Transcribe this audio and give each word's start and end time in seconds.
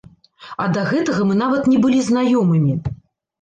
А 0.63 0.65
да 0.77 0.85
гэтага 0.91 1.27
мы 1.31 1.35
нават 1.41 1.69
не 1.75 1.83
былі 1.85 2.01
знаёмымі. 2.09 2.73